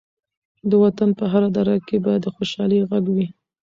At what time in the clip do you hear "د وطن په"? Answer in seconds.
0.69-1.25